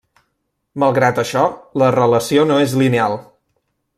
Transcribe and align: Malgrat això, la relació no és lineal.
Malgrat 0.83 1.21
això, 1.23 1.43
la 1.83 1.91
relació 1.97 2.47
no 2.53 2.59
és 2.65 2.75
lineal. 2.83 3.19